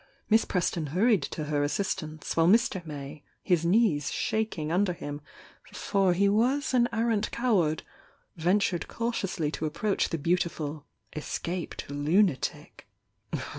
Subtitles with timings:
[0.31, 2.83] Miss Preston hurried to her assistance, while Mr.
[2.87, 5.21] May, his knees shaking under him,—
[5.75, 7.83] for he was an arrant coward,—
[8.35, 10.85] ventured cautiously to approach the beau tiful
[11.15, 12.87] "escaped lunatic."